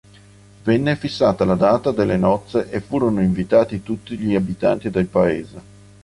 Venne 0.63 0.95
fissata 0.95 1.45
la 1.45 1.53
data 1.53 1.91
delle 1.91 2.17
nozze 2.17 2.71
e 2.71 2.81
furono 2.81 3.21
invitati 3.21 3.83
tutti 3.83 4.17
gli 4.17 4.33
abitanti 4.33 4.89
del 4.89 5.05
paese. 5.05 5.61